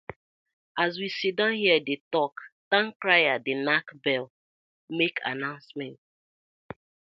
[0.79, 2.33] As we siddon here dey tok,
[2.71, 4.31] towncrier dey nack bell
[4.97, 5.99] mak annoucement.